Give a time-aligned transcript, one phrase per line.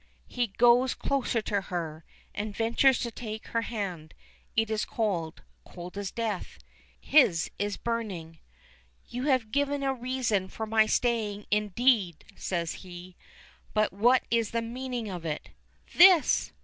[0.27, 2.03] He goes closer to her,
[2.33, 4.15] and ventures to take her hand.
[4.55, 6.57] It is cold cold as death.
[6.99, 8.39] His is burning.
[9.09, 13.15] "You have given a reason for my staying, indeed," says he.
[13.75, 15.49] "But what is the meaning of it?"
[15.95, 16.51] "This!"